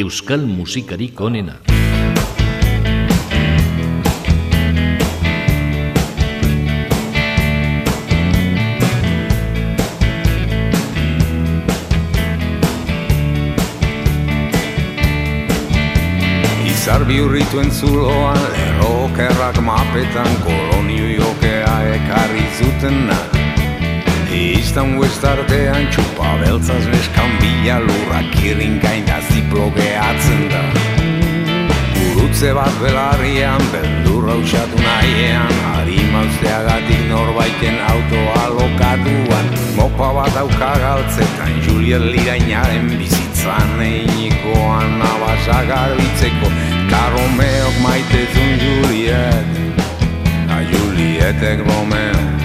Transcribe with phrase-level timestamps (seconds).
[0.00, 1.56] euskal musikarik onena.
[16.70, 23.04] Izar biurrituen zuloan, lerrokerrak mapetan, kolonio jokea ekarri zuten
[24.40, 24.60] nahi.
[24.60, 30.62] Istan artean txupa beltzaz neskan bila lurrak irrinkain da ziplogeatzen da.
[31.94, 41.60] Gurutze bat belarrian, beldurra usatu nahiean Harima usteagatik norbaiten autoa lokatuan Mopa bat auka galtzetan,
[41.66, 46.52] Juliet lirainaren bizitzan Einikoan nabasa garbitzeko
[46.90, 49.46] Karomeok maitezun Juliet
[50.50, 52.39] A Julietek Romeo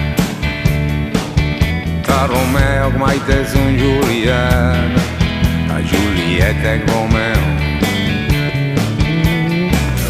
[2.16, 4.94] Ta Romeok maitezun Julien
[5.68, 7.44] Ta Julietek Romeo.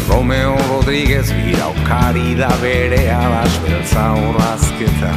[0.07, 5.11] Romeo Rodriguez biraukari da bere alas beltza horrazketa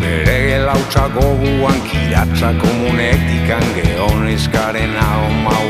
[0.00, 5.68] Bere gelautza goguan kiratza komunetikan Geon eskaren hau mau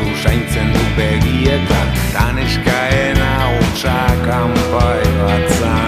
[0.75, 5.80] du begietan Tan eskaen hau txakampai batzan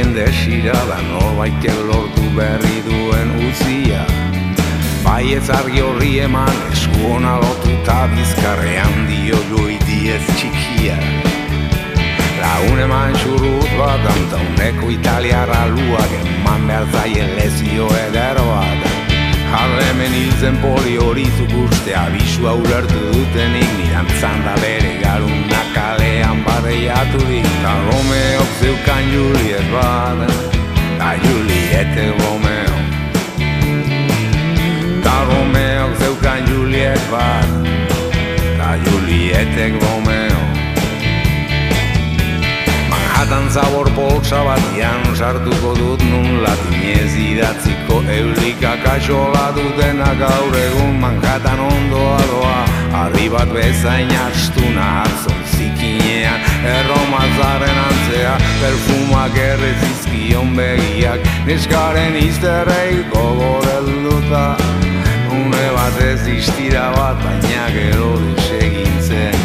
[0.00, 4.04] saltzaien desira da norbaitek lortu berri duen uzia
[5.04, 10.96] Bai ez argi horri eman eskuona lotu eta bizkarrean dio joi diez txikia.
[12.40, 18.88] Laun eman xurrut bat antauneko italiara luak eman behar zaien lezio eder bat
[19.52, 25.49] Harremen hilzen poli hori zukuste abisua ulertu dutenik Nirantzan da bere garuna
[26.10, 30.30] kalean badeiaturik Ta Romeok zeukan Juliet bat
[30.98, 32.76] Ta Juliete Romeo.
[35.02, 37.46] Ta Romeok zeukan Juliet bat
[38.58, 40.42] Ta Juliete Romeo.
[42.90, 51.60] Manhattan zabor poltsa batian sartuko dut nun latinez idatziko eulika kaxola dutena gaur egun Manhattan
[51.60, 52.58] ondoa doa
[53.04, 55.99] Arri bat bezain astuna atzon zikinean
[56.60, 61.24] Erromazaren antzea perfumak errezizkion begiak.
[61.48, 64.44] Neskaren izterrei gogorelduta
[65.30, 69.39] Une bat ez istira bat baina gero desegintzen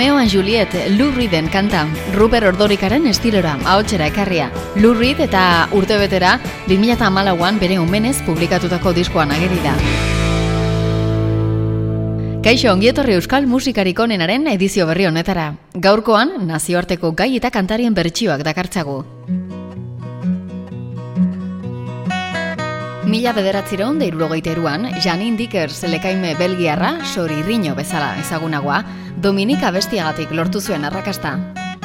[0.00, 4.46] Romeo and Juliet, Lou Reeden kanta, Ruper Ordorikaren estilora, ahotsera ekarria.
[4.76, 6.38] Lou Reed eta urte betera,
[6.68, 9.74] 2008an bere omenez publikatutako diskoan ageri da.
[12.40, 15.56] Kaixo, ongietorri euskal musikarik onenaren edizio berri honetara.
[15.74, 19.02] Gaurkoan, nazioarteko gai eta kantarien bertsioak dakartzagu.
[23.10, 28.84] Mila bederatziron da irurogeita eruan, Janine Dickers lekaime belgiarra, sori riño bezala ezagunagoa,
[29.18, 31.32] Dominika bestiagatik lortu zuen arrakasta.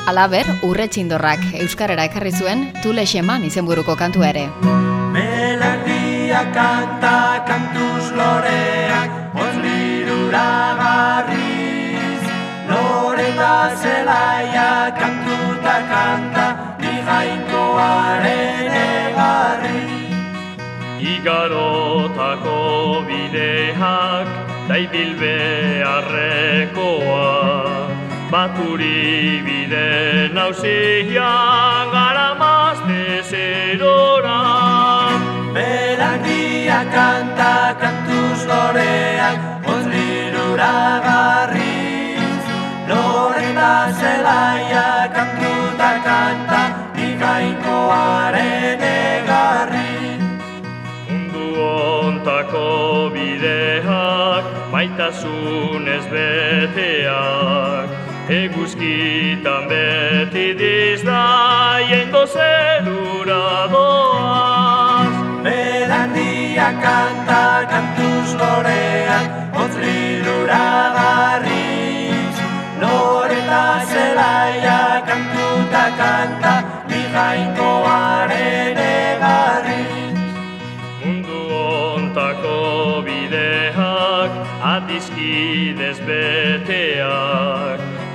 [0.06, 4.46] Alaber, urre txindorrak Euskarera ekarri zuen, tule xeman izenburuko kantu ere.
[5.16, 10.46] Melandia kanta kantuz loreak, onzlirura
[10.84, 12.22] garriz,
[12.70, 14.70] loreta zelaia
[15.02, 16.48] kantuta kanta,
[16.86, 19.95] dijainkoaren egarri.
[21.00, 22.60] Igarotako
[23.08, 24.28] bideak
[24.70, 25.96] daibil beharrekoa.
[28.32, 34.40] Baturi bide nausian gara mazte zerora.
[35.56, 39.38] Belandia kanta kantuz loreak,
[39.74, 40.76] onzlirura
[41.08, 42.44] garriz,
[42.90, 46.62] loreta zelaia kantuta kanta,
[46.98, 49.85] dijainkoaren egarri.
[52.36, 57.88] Ontako bideak, maitasunez beteak,
[58.28, 65.16] eguzkitan beti dizdaien gozerura doaz.
[65.48, 69.32] Belandia kanta kantuz loreak,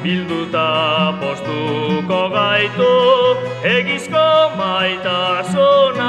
[0.01, 2.93] Bilduta postuko gaitu
[3.69, 6.01] egizko maitasunak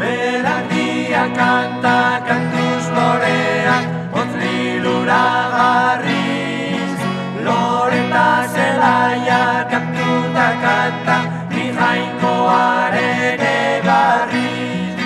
[0.00, 5.22] Berak dia kanta kantuz loreak Otri lura
[5.54, 6.98] garriz
[7.46, 11.16] Loreta zelaia kantuta kanta
[11.54, 14.98] Ni jainkoaren egarriz.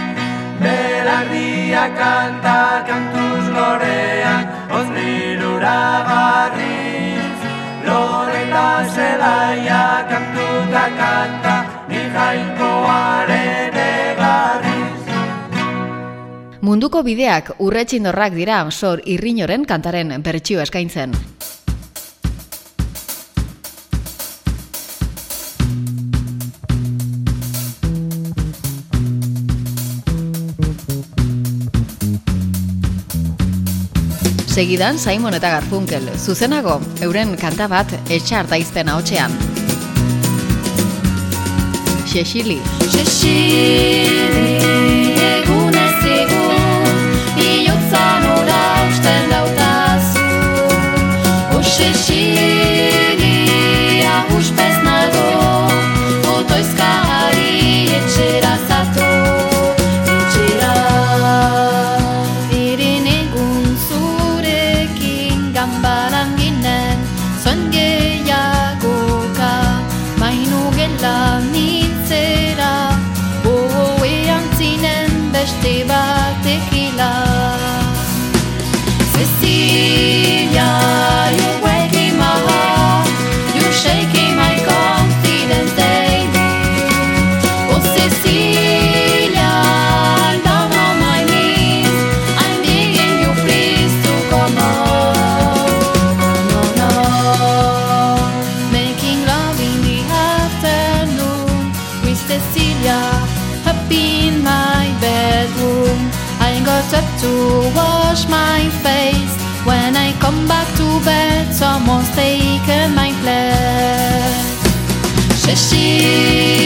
[0.64, 6.47] Berak dia kanta kantuz loreak Otri lura garriz
[7.88, 11.56] Loreta zelaia kantuta kanta
[11.88, 15.04] Ni jainkoaren egarriz
[16.60, 21.14] Munduko bideak urretxindorrak dira sor irrinoren kantaren bertsio eskaintzen.
[34.58, 36.72] Segidan Simon eta Garfunkel, zuzenago,
[37.06, 39.30] euren kanta bat etxar daizten ahotsean.
[42.10, 42.56] Xexili,
[42.90, 44.58] Xexili,
[45.28, 46.98] egunez egun,
[47.38, 50.26] bihotza nora usten dautazu.
[51.54, 52.27] O Xexili,
[111.86, 113.40] mostréi ke mein Plä
[115.40, 116.57] Schechie.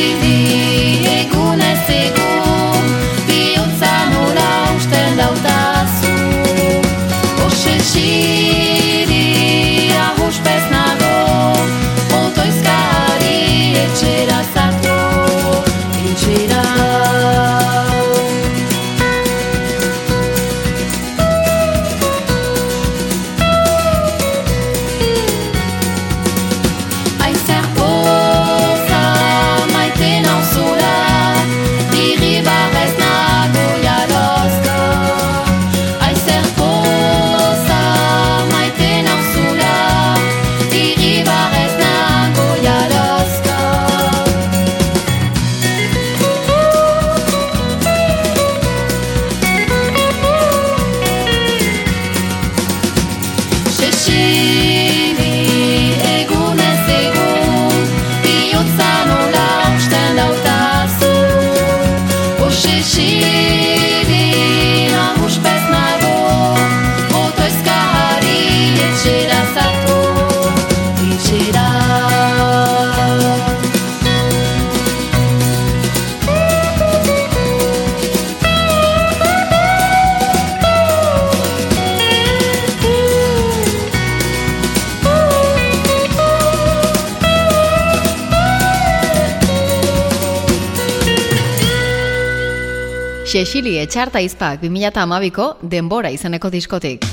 [93.92, 97.04] Xexili etxarta izpak 2008ko denbora izeneko diskotik.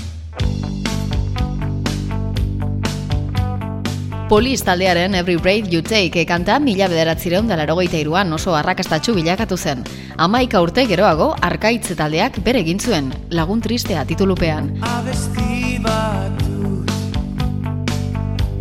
[4.30, 9.84] Police taldearen Every Breath You Take kanta mila bederatzireun erogeita iruan oso arrakastatxu bilakatu zen.
[10.16, 14.72] Amaika urte geroago, arkaitz taldeak bere egin zuen, lagun tristea titulupean.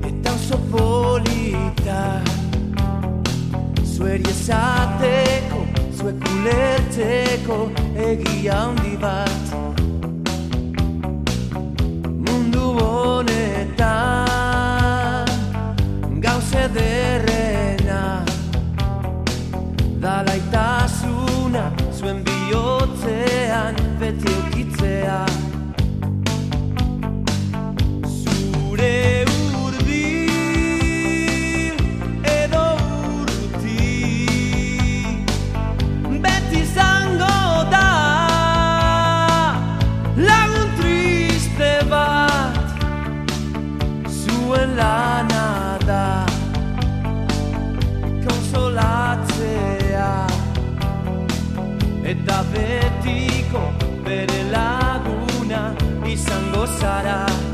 [0.03, 2.23] eta oso polita
[3.85, 5.68] zueri esateko
[6.09, 7.57] zuek ulertzeko
[8.01, 9.47] egia handi bat.
[12.25, 13.87] Mundu honetan
[16.21, 18.03] gauze derrena
[20.01, 21.65] dalaitasuna
[21.99, 24.58] zuen bihotzean beti
[56.79, 57.48] Sarah.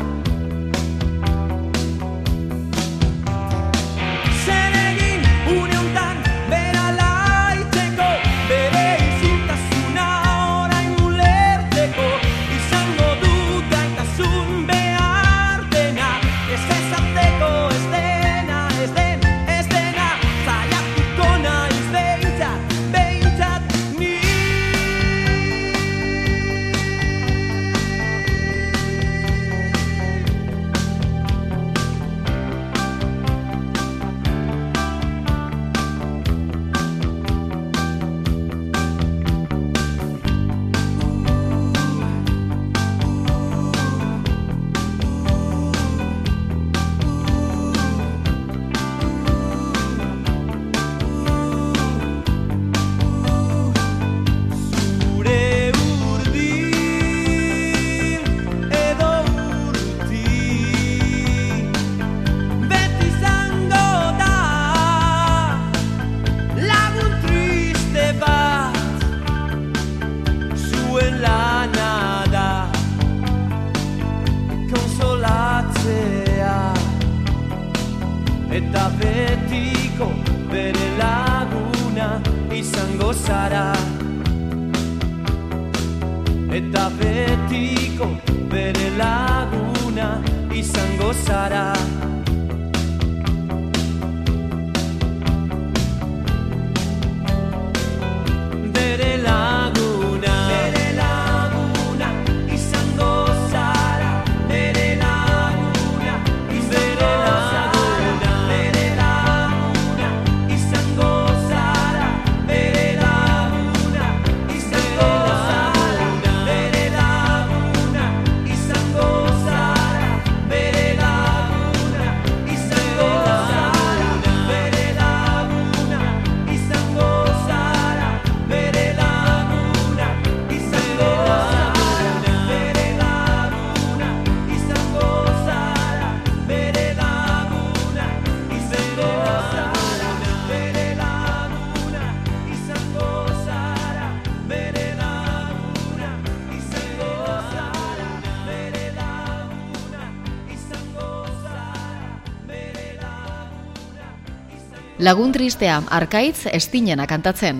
[155.04, 157.58] lagun tristea arkaitz estinena kantatzen.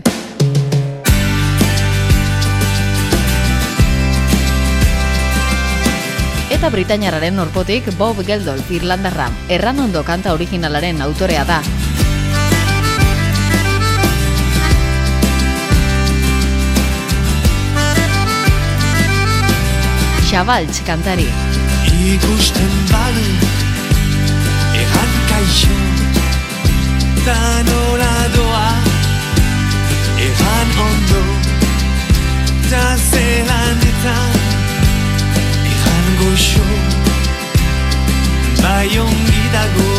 [6.54, 11.60] Eta Britainararen norpotik Bob Geldof Irlandarra, erran ondo kanta originalaren autorea da.
[20.30, 21.28] Xabaltz kantari.
[22.14, 23.63] Ikusten balik
[27.25, 28.69] eta nola doa?
[30.21, 31.23] Eran ondo
[32.69, 34.16] Ta zelan eta?
[35.73, 36.66] Eran goxo
[38.61, 39.93] Bai ongi dago.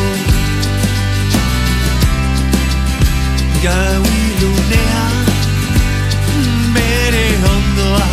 [3.66, 5.06] Gau ilunea
[6.78, 8.08] Bere ondoa.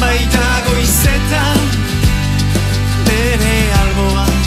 [0.00, 1.60] Baita goizetan
[3.04, 4.37] Bere alboa.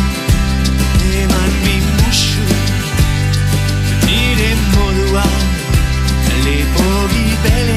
[7.43, 7.70] belle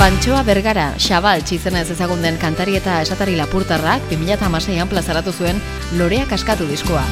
[0.00, 5.58] Pantxoa Bergara, Xabal txizenez ezagun den kantari eta esatari lapurtarrak 2006an plazaratu zuen
[5.98, 7.02] Loreak askatu diskoa.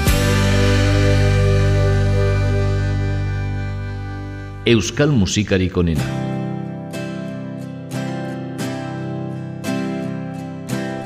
[4.73, 6.07] Euskal musikarik onena.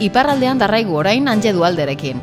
[0.07, 2.23] Iparraldean darraigu orain anje dualderekin.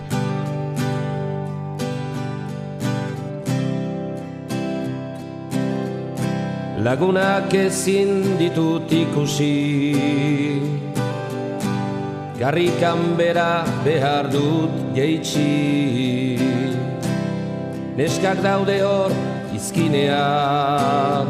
[6.79, 9.99] Lagunak ezin ditut ikusi.
[12.39, 16.39] Garrikan bera behar dut jeitsi.
[17.99, 19.11] Neskak daude hor
[19.51, 21.27] izkinean.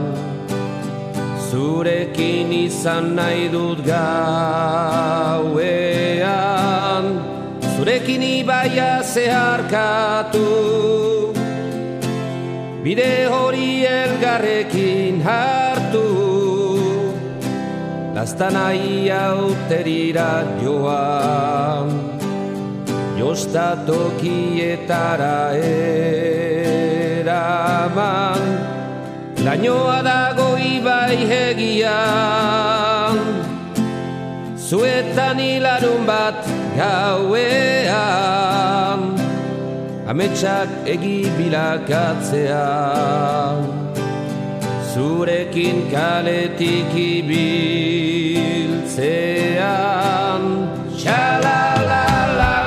[1.49, 4.05] Zurekin izan nahi dut gauean.
[7.73, 10.98] Zurekin ibaia zeharkatu
[12.79, 15.99] Bide hori elgarrekin hartu.
[18.15, 21.91] Laztanai auterira joan.
[23.19, 25.59] Jostatokietara
[27.19, 28.39] eraman.
[29.43, 33.19] Lainoa dago ibai hegian.
[34.55, 36.39] Zuetan hilarun bat
[36.79, 38.88] gauean
[40.09, 43.61] Ametsak egi bilakatzean
[44.89, 47.45] Zurekin kaletik ibiltzean.
[50.97, 52.58] Sha-la-la-la-la-la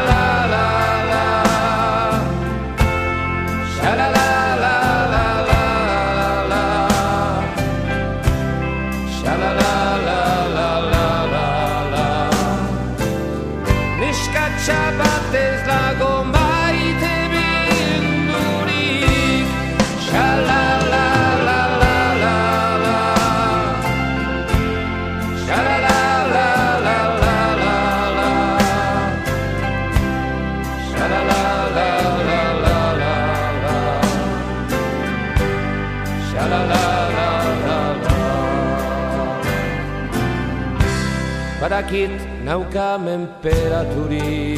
[41.93, 44.57] Badakit nauka menperaturi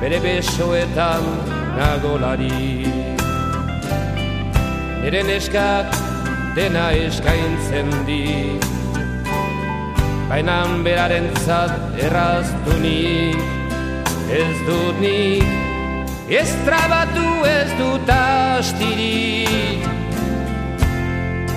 [0.00, 1.20] Bere besoetan
[1.76, 2.88] nagolari.
[5.04, 5.84] Nere neskak
[6.56, 8.56] dena eskaintzen di.
[10.32, 12.80] Bainan beraren zat erraztu
[14.32, 15.44] Ez dut nik
[16.32, 19.89] Ez trabatu ez dut astirik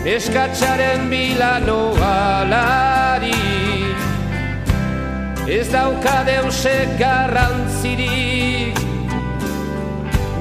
[0.03, 2.43] Eskatxaren bilanoalari
[5.47, 8.79] Ez dauka deusek garrantzirik.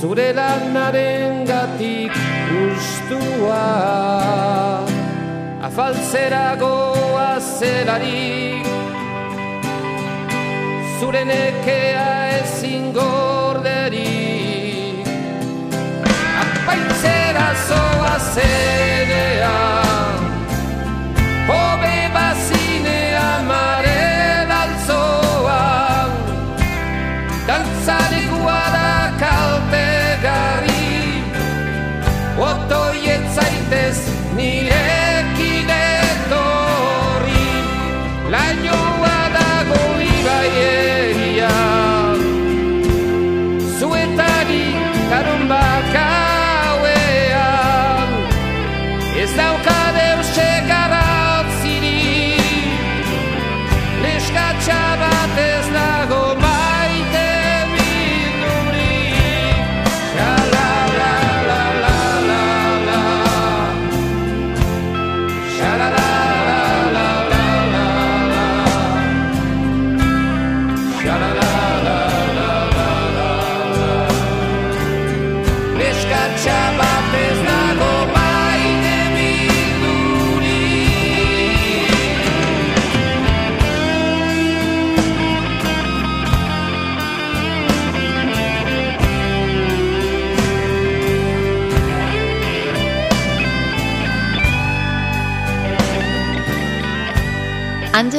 [0.00, 2.14] Zure lanaren gatik
[2.56, 3.64] ustua
[5.68, 8.64] Afaltzera goa zelarik
[11.00, 12.08] Zure nekea
[12.38, 13.92] ezin gorderik.
[16.44, 19.79] Apaitzera zoa zenean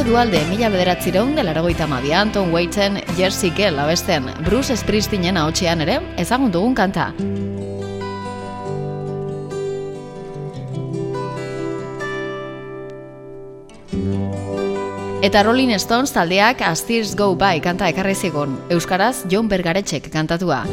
[0.02, 5.84] Anje dualde mila bederatzireun dela erogeita mabian, Tom Waitsen, Jersey Girl abesten, Bruce Springsteenen ahotxean
[5.84, 7.12] ere, ezagun dugun kanta.
[15.22, 20.64] Eta Rolling Stones taldeak As Tears Go By kanta ekarri zigun, Euskaraz Jon Bergaretxek kantatua.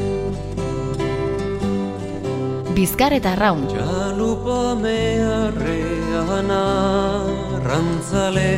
[2.72, 8.48] Bizkar eta Raun, Txalupa meharrean arrantzale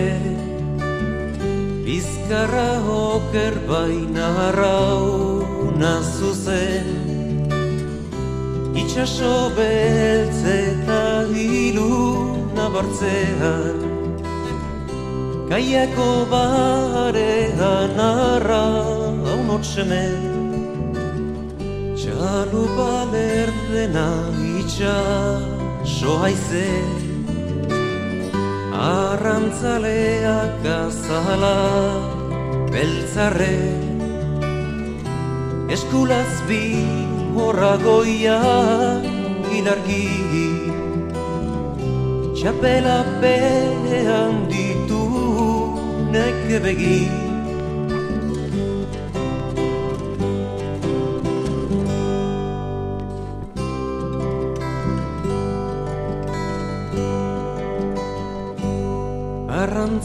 [1.91, 6.87] Bizkarra oker baina rauna zuzen.
[8.79, 11.01] Itxaso beltz eta
[11.35, 13.83] iluna bartzean
[15.51, 18.63] Kaiako barean arra
[19.27, 20.23] haunotxemen
[21.99, 24.09] Txalupa lerdena
[24.63, 26.67] itxaso haize
[28.73, 31.57] Arrantzaleak azala
[32.73, 33.59] beltzarre.
[35.71, 36.65] Eskulaz bi
[37.35, 38.41] horra goia
[39.59, 40.07] ilargi
[42.41, 45.05] Txapela pean ditu
[46.13, 47.20] neke begi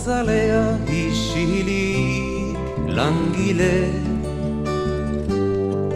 [0.05, 2.53] Arrantzalea isilik
[2.93, 3.89] langile.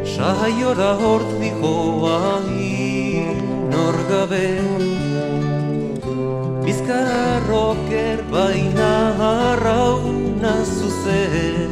[0.02, 4.50] Saiora hortzi joa inor gabe.
[6.66, 8.94] Bizkarroker baina
[9.30, 11.70] arrauna zuzen.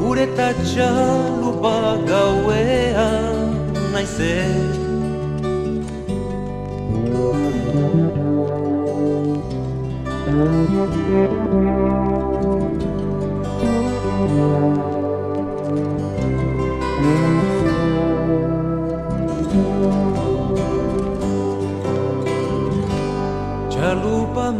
[0.00, 1.76] Gure txalupa
[2.10, 3.54] gauean
[3.94, 4.85] naizen
[10.46, 10.86] Txalupa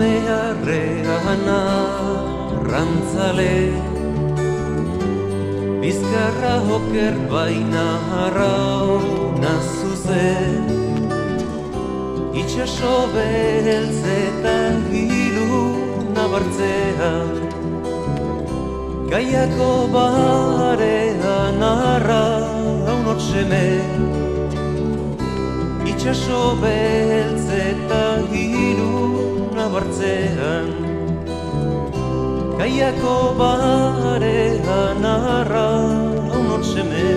[0.01, 3.55] meharrean arrantzale
[5.85, 7.87] Bizkarra oker baina
[8.25, 10.67] arrauna zuzen
[12.43, 14.03] Itxaso beltz
[16.57, 17.29] bartzean
[19.11, 22.25] Gaiako barean arra
[22.89, 23.67] haunotxeme
[25.91, 30.67] Itxaso beltz eta iluna bartzean
[32.59, 35.69] Gaiako barean arra
[36.33, 37.09] haunotxeme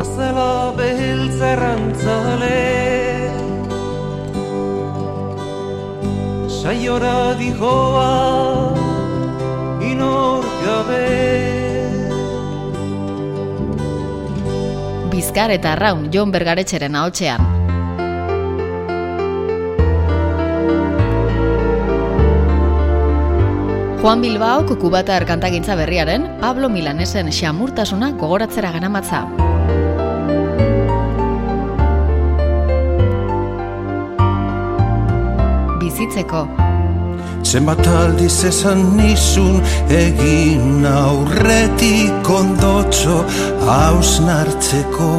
[0.00, 3.03] Azala beltzerrantzale
[6.64, 8.72] Saiora dijoa
[9.84, 11.08] inor gabe
[15.12, 17.44] Bizkar eta Raun Jon Bergaretxeren ahotxean.
[24.00, 29.26] Juan Bilbao kukubatar kantagintza berriaren Pablo Milanesen xamurtasuna gogoratzera ganamatza.
[36.04, 36.40] Bizitzeko,
[37.44, 43.22] Zenbat aldiz esan nizun egin aurretik ondotxo
[43.64, 45.12] hausnartzeko.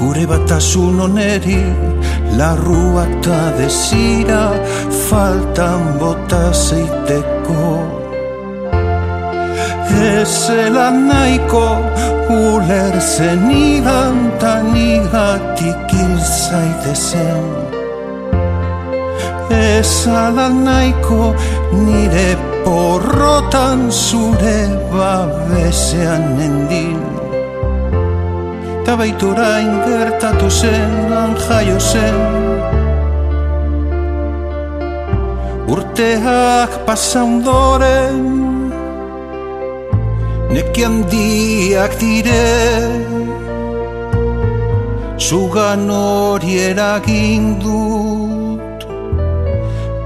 [0.00, 1.60] Gure batasun oneri
[2.40, 4.42] larrua eta desira
[5.06, 7.70] faltan bota zeiteko
[10.18, 11.66] Ezela nahiko
[12.34, 17.67] ulertzen igan ta nigatik hil zaitezen
[19.50, 21.34] Ezala nahiko
[21.72, 24.60] nire porrotan zure
[24.92, 27.00] babesean nendin.
[28.84, 32.18] Ta baiturain gertatu zen, han jaio zen.
[35.68, 38.48] Urteak pasa ondoren
[40.48, 42.48] Neki handiak dire.
[45.20, 48.07] Zugan hori eragin dut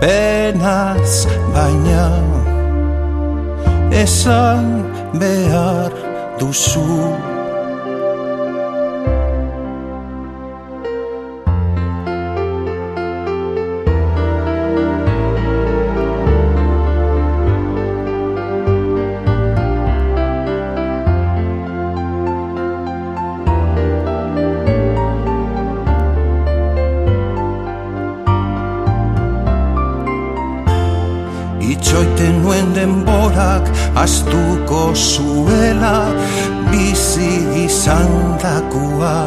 [0.03, 1.13] penaz
[1.55, 2.07] baina
[4.05, 4.67] esan
[5.21, 5.93] behar
[6.41, 6.89] duzu
[32.17, 36.09] genuen denborak astuko zuela
[36.71, 39.19] bizi izan dakua.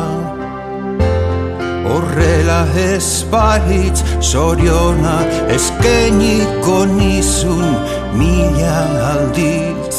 [1.85, 4.01] Horrela ez balitz
[4.31, 5.17] zoriona
[5.55, 7.69] eskeniko nizun
[8.17, 8.81] mila
[9.13, 9.97] aldiz.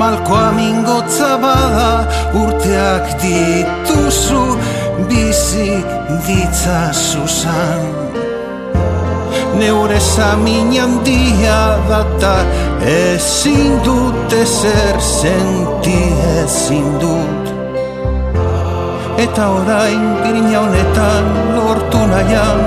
[0.00, 1.92] Malkoa mingotza bada
[2.42, 4.44] urteak dituzu
[5.08, 5.72] bizi
[6.26, 7.99] ditzazu zan.
[9.60, 12.34] Neure zamin handia data
[12.96, 16.00] ezin dut ezer senti
[16.40, 17.50] ezin dut.
[19.20, 22.60] Eta orain birina honetan lortu nahian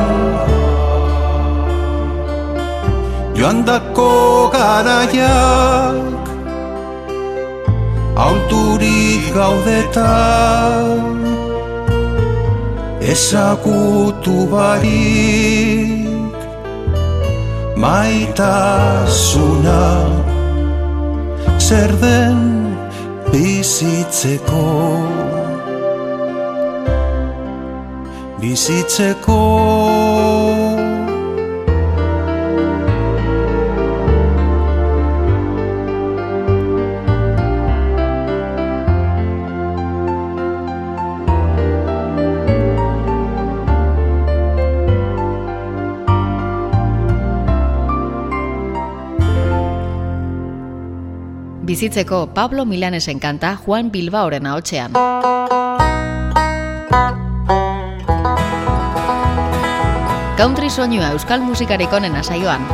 [3.40, 6.30] Joan dako garaiak
[8.26, 11.18] Alturik gaudetan
[13.02, 16.03] Ezagutu barik
[17.84, 19.82] Maitasuna
[21.60, 22.40] Zer den
[23.32, 24.64] bizitzeko.
[28.40, 29.73] Bizitzeko
[51.64, 54.92] Bizitzeko Pablo Milanesen kanta Juan Bilbaoren ahotsean.
[60.36, 62.68] Country soinua euskal musikarik onena saioan.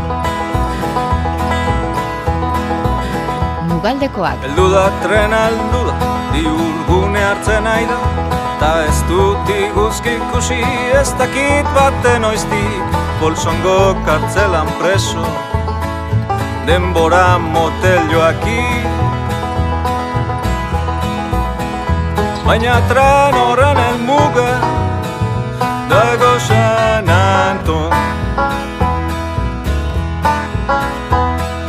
[3.70, 6.00] Mugaldekoak Eldu da trena eldu da,
[6.34, 7.86] diurgune hartzen nahi
[8.60, 10.64] Ta ez dut iguzki ikusi
[10.98, 15.24] ez dakit baten oiztik Bolsongo kartzelan preso,
[16.70, 18.64] denbora motel joaki
[22.46, 24.52] Baina tren horren elmuga,
[25.92, 27.94] dago San Anton.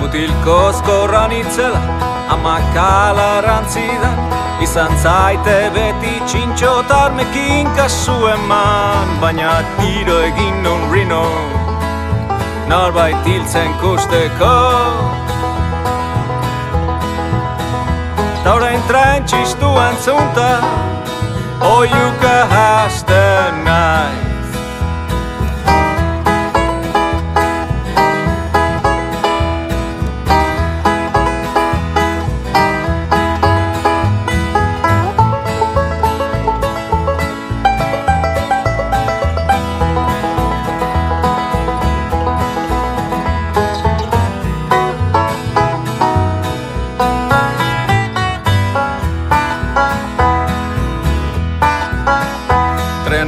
[0.00, 1.82] Mutilkozko ranitzela,
[2.36, 4.16] amakala rantzidan
[4.64, 11.24] Izan zaite beti txintxotarmekin kasu eman Baina tiro egin nun rino,
[12.70, 14.54] norbait hiltzen kusteko.
[18.44, 20.48] Ta orain tren txistu entzunta,
[21.74, 24.19] oiuka hasten naiz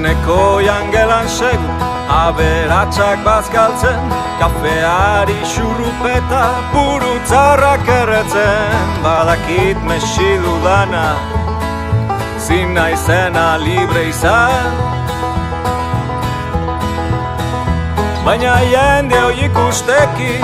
[0.02, 1.68] Treneko jangelan segu,
[2.10, 4.00] aberatsak bazkaltzen
[4.40, 6.40] Kafeari xurrupeta
[6.72, 8.80] purutzarrak erretzen.
[9.04, 11.04] Badakit mesi dudana,
[12.42, 14.74] zin naizena libre izan.
[18.26, 20.34] Baina jende hoi ikusteki,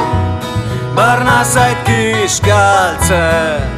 [0.94, 3.77] barna zait kiskaltzen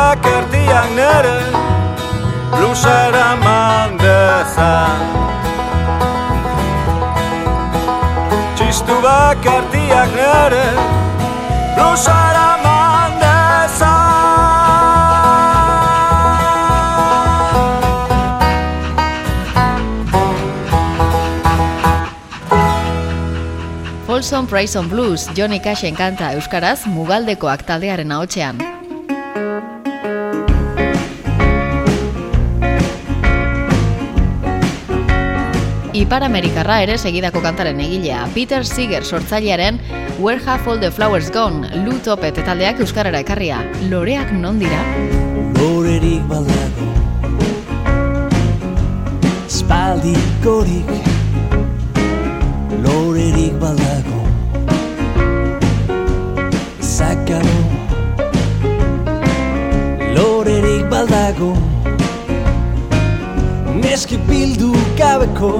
[0.00, 1.38] Gauzak erdian ere
[2.54, 5.02] Blusara mandezan
[8.56, 10.64] Txistu bak erdian ere
[11.76, 12.48] Blusara
[24.10, 28.79] Folsom Prison Blues, Johnny Cashen kanta euskaraz mugaldekoak taldearen ahotsean.
[36.00, 39.76] Ipar Amerikarra ere segidako kantaren egilea, Peter Seeger sortzailearen
[40.18, 43.58] Where Have All the Flowers Gone, Lou Topet taldeak euskarara ekarria.
[43.90, 44.78] Loreak non dira?
[45.58, 46.86] Lorerik baldago
[49.52, 50.88] Spaldikorik
[52.86, 54.22] Lorerik baldago
[56.80, 57.60] Zakalo
[60.16, 61.52] Lorerik baldago
[63.84, 65.58] Neski bildu gabeko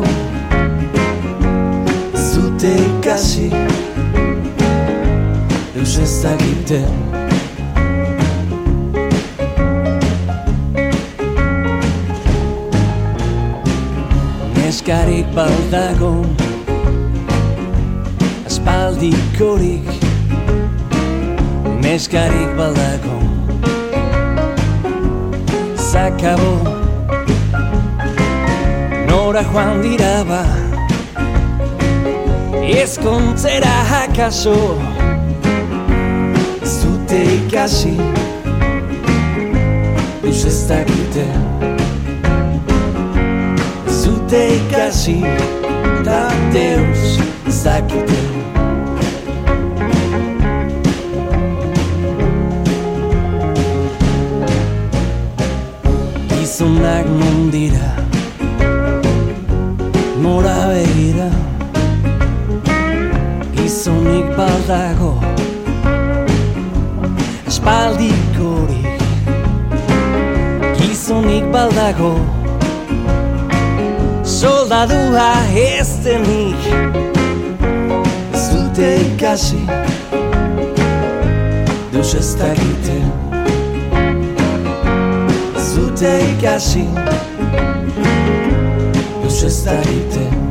[2.61, 3.49] Zute ikasi.
[5.81, 6.93] Eus ez dakiten.
[14.57, 16.13] Neskarik baldago.
[18.45, 19.89] Aspaldikorik.
[21.81, 23.17] Neskarik baldago.
[25.77, 26.55] Zakabo.
[29.09, 30.70] Nora joan dira ba
[32.71, 34.79] Ezkontzera hakaso
[36.63, 37.97] Zute ikasi
[40.25, 41.43] Eus ez dakiten
[44.03, 45.19] Zute ikasi
[46.05, 48.23] Da Deus zakite
[56.29, 57.91] Gizonak non dira
[60.23, 61.40] Nora begira
[64.01, 65.15] Gizonik baldago
[67.47, 69.01] Espaldikorik
[70.79, 72.15] Gizonik baldago
[74.25, 76.63] soldadua ez denik.
[78.33, 79.61] Zute ikasi
[81.93, 83.01] Deus ez dakite.
[85.61, 86.89] Zute ikasi
[89.21, 90.50] Deus ez dakite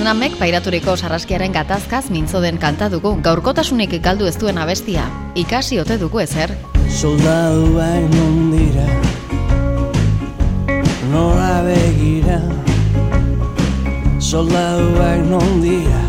[0.00, 5.02] Vietnamek pairaturiko sarraskiaren gatazkaz mintzo den kanta dugu, gaurkotasunik galdu ez duen abestia.
[5.36, 6.54] Ikasi ote dugu ezer?
[6.88, 8.86] Soldaduak non dira.
[11.12, 12.38] Nora begira.
[14.24, 16.00] Soldaduak non dira.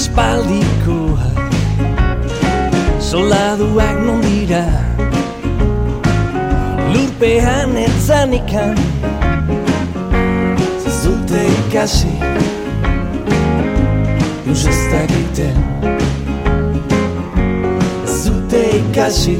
[0.00, 1.52] Espaldikoak
[3.04, 4.64] Soldaduak non dira.
[6.88, 8.80] Lurpean etzanikan
[11.70, 12.10] Zute ikasi
[14.44, 15.56] Deus ez dakiten
[18.06, 19.36] Zute ikasi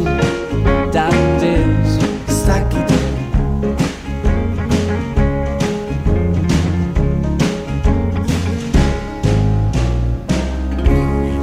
[0.92, 1.08] Da
[1.40, 3.14] Deus ez dakiten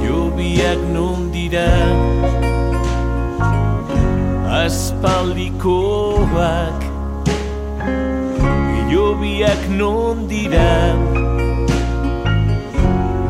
[0.00, 1.72] Jobiak non dira
[4.64, 6.87] Aspaldikoak
[9.38, 10.98] Jobiak non dira?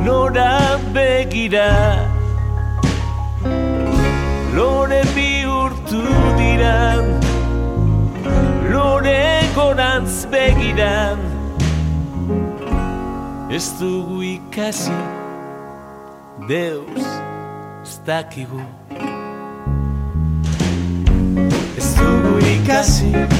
[0.00, 2.08] Nora begira?
[4.56, 6.00] Lore bihurtu
[6.38, 7.04] dira?
[8.72, 11.20] Lore gorantz begiran
[13.50, 14.96] Ez dugu ikasi
[16.48, 17.04] Deus
[17.84, 18.62] ez dakigu.
[21.76, 23.37] Ez dugu ikasi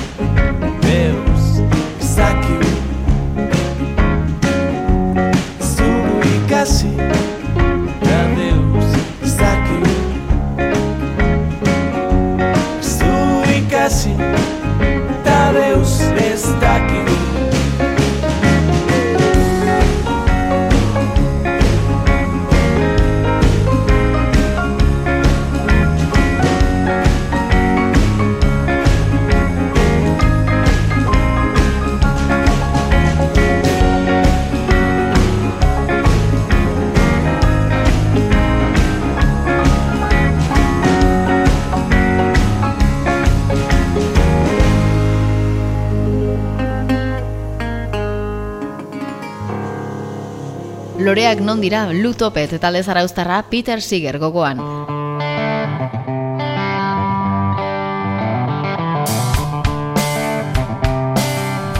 [51.58, 54.58] egon dira Lutopet talde zarauztarra Peter Siger gogoan.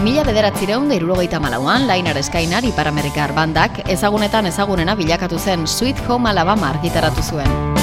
[0.03, 6.31] Mila bederatzireun da irurogeita malauan, Lainar Eskainar Iparamerikar bandak ezagunetan ezagunena bilakatu zen Sweet Home
[6.31, 7.78] Alabama argitaratu zuen.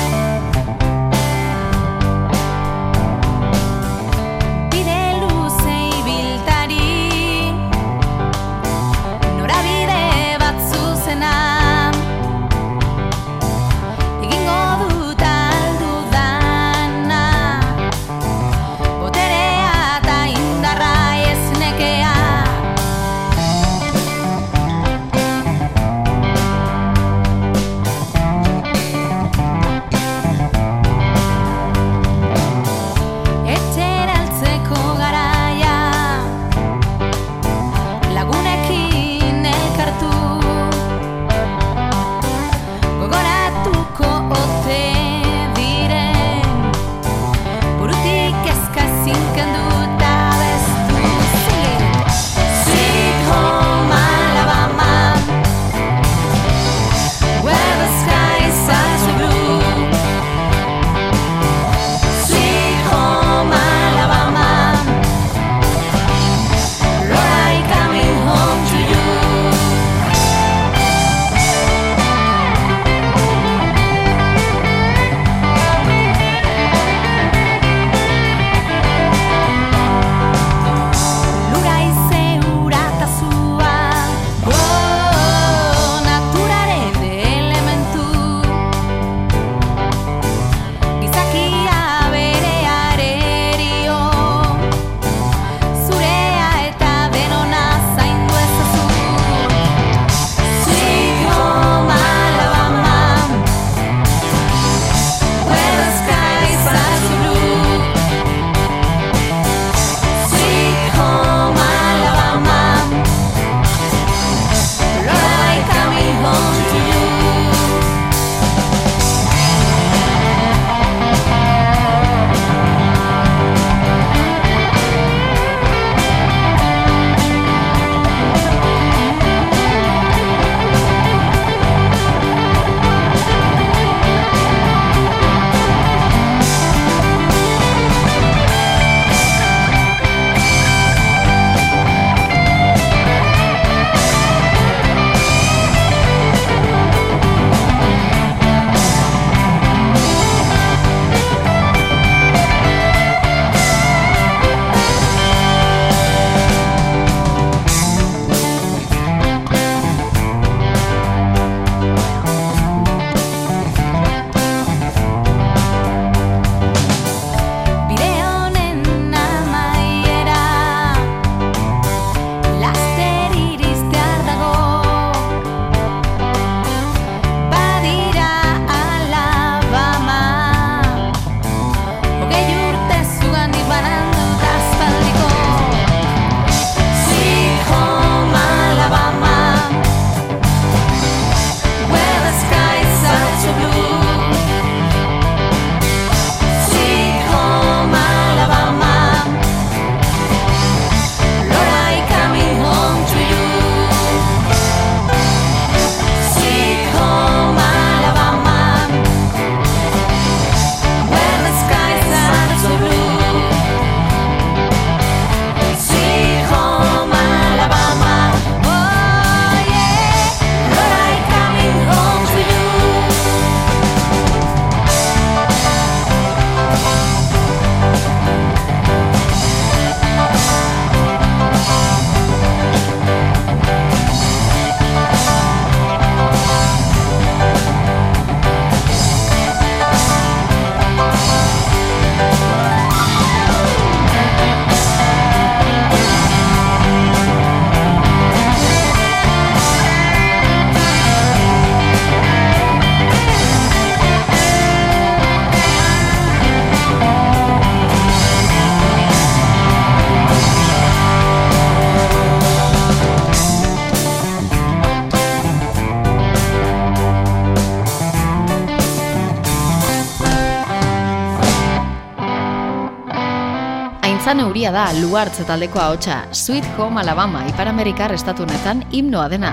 [274.56, 279.52] euria da luartz taldeko ahotsa, Sweet Home Alabama, Ipar Amerikar estatunetan himnoa dena.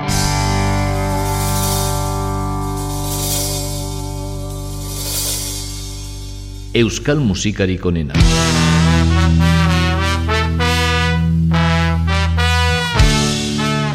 [6.72, 8.14] Euskal musikarik onena.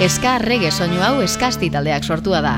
[0.04, 1.22] Eska rege soinu hau.
[1.24, 2.58] Eskasti taldeak sortua da.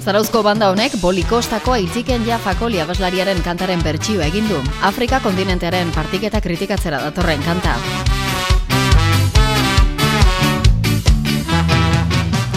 [0.00, 4.60] Zarauzko banda honek bolikostako aitziken ja fakoli abeslariaren kantaren bertsioa egin du.
[4.82, 7.76] Afrika kontinentearen partiketa kritikatzera datorren kanta.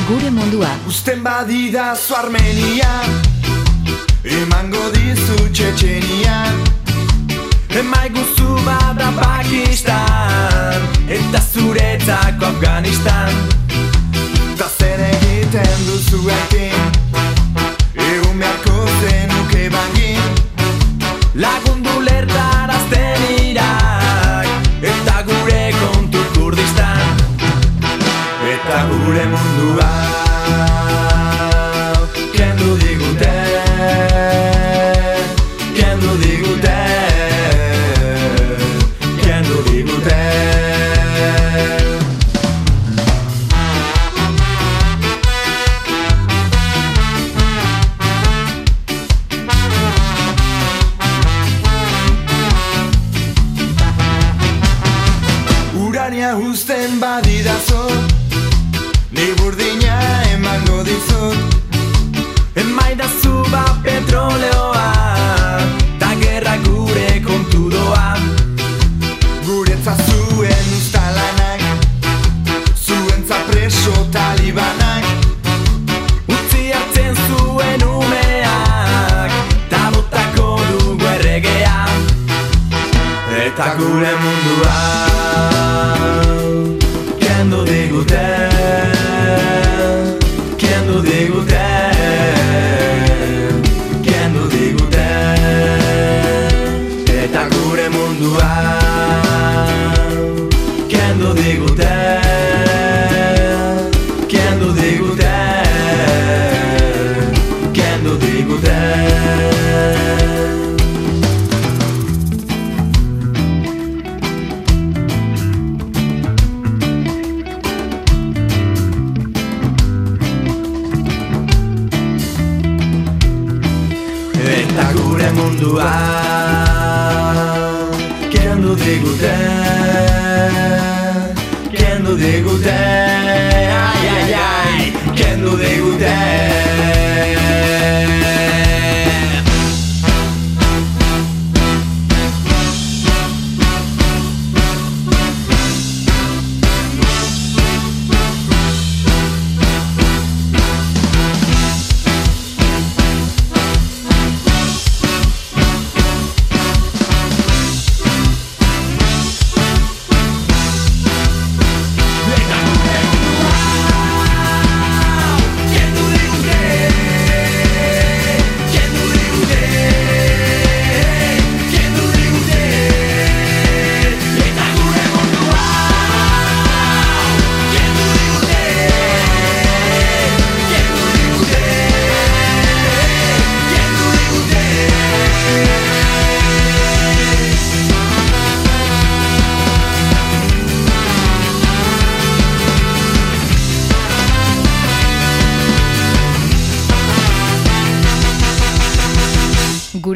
[0.08, 0.72] Gure mundua.
[0.88, 2.92] Usten badida zu Armenia
[4.24, 6.38] Emango dizu Txetxenia
[7.76, 8.10] Emai
[8.66, 13.34] bada Pakistan Eta zuretzako Afganistan
[14.60, 16.73] Ta zer egiten duzu ekin
[29.24, 29.83] Eta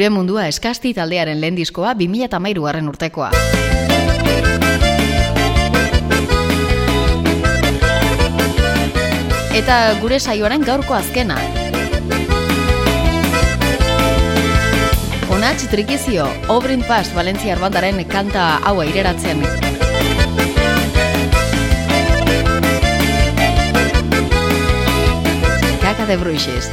[0.08, 3.28] Gure mundua eskasti taldearen lehen diskoa 2013 garren urtekoa.
[9.60, 11.36] Eta gure saioaren gaurko azkena.
[15.28, 19.44] Onatx trikizio, Obrin Pass Valentzia Arbandaren kanta hau aireratzen.
[25.84, 26.72] Caca de Bruixes.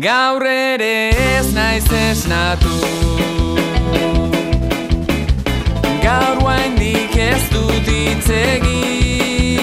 [0.00, 2.70] Gaur ere ez naiz esnatu.
[6.00, 9.60] Gaur guaindik ez dut hitz egin.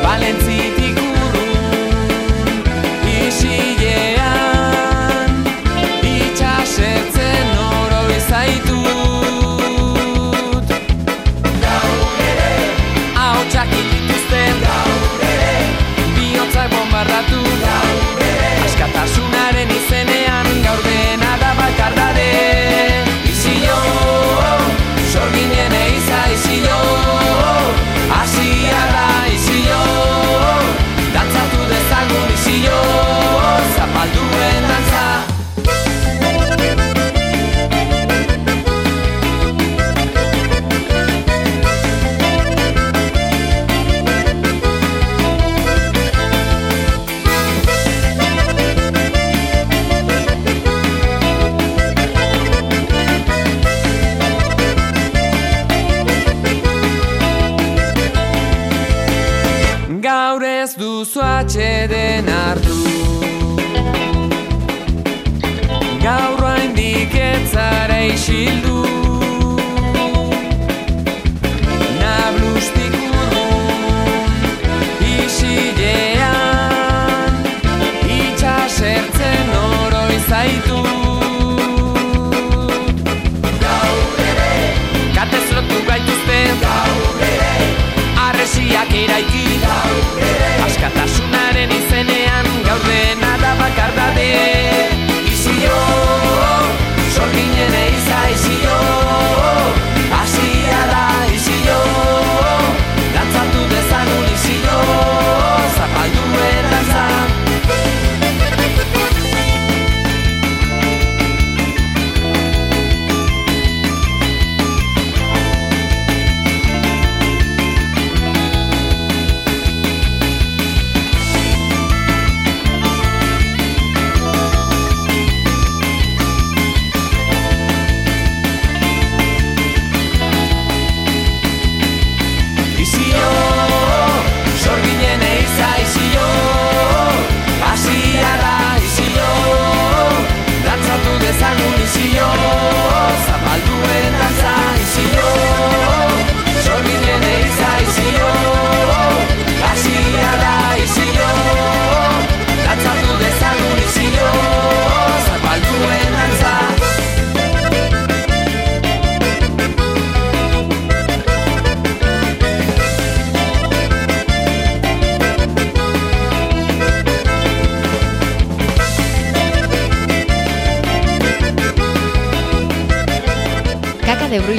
[0.00, 1.66] Balentzitik urrun
[3.18, 4.50] isilean
[6.00, 8.00] Itxasertzen oro
[11.66, 12.52] Gaur ere
[13.26, 15.54] Ahotsak ikituzten Gaur ere
[16.16, 17.69] Biotzak bombardatu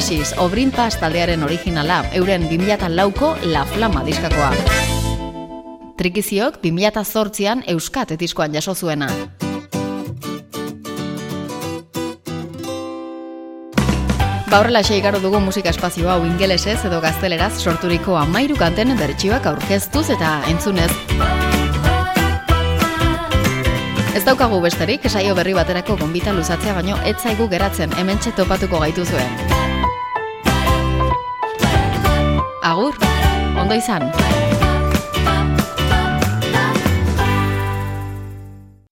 [0.01, 4.51] Kaka de Bruisis, Obrin Pass taldearen originala, euren 2004ko La Flama diskakoa.
[5.97, 9.07] Trikiziok 2008an Euskat diskoan jaso zuena.
[14.49, 20.09] Ba horrela igaro dugu musika espazio hau ingelesez edo gazteleraz sorturiko amairu kanten bertsioak aurkeztuz
[20.09, 20.91] eta entzunez.
[24.15, 29.05] Ez daukagu besterik, saio berri baterako gonbita luzatzea baino ez zaigu geratzen hementxe topatuko gaitu
[32.71, 32.95] Agur,
[33.59, 34.60] ondo izan.